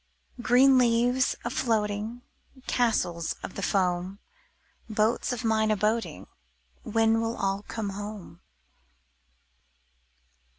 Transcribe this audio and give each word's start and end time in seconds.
HOUSE 0.39 0.45
Green 0.47 0.77
leaves 0.79 1.35
a 1.45 1.51
floating. 1.51 2.23
Castles 2.65 3.33
of 3.43 3.53
the 3.53 3.61
foam. 3.61 4.17
Boats 4.89 5.31
of 5.31 5.43
mine 5.43 5.69
a 5.69 5.75
boating— 5.77 6.25
When 6.81 7.21
will 7.21 7.37
all 7.37 7.61
come 7.67 7.89
home? 7.89 8.41